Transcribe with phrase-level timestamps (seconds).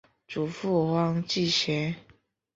[0.27, 1.95] 祖父汪志贤。